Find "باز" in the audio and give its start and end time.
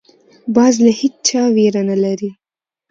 0.55-0.75